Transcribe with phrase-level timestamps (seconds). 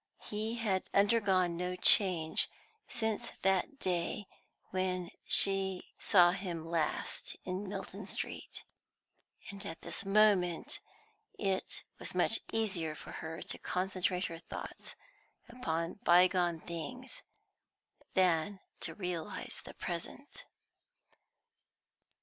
[0.23, 2.49] He had undergone no change
[2.87, 4.25] since that day
[4.71, 8.63] when she saw him last in Milton Street,
[9.51, 10.79] and at this moment
[11.37, 14.95] it was much easier for her to concentrate her thoughts
[15.47, 17.21] upon bygone things
[18.15, 20.45] than to realise the present.